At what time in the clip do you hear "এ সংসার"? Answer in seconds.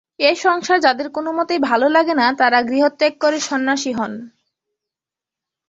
0.19-0.77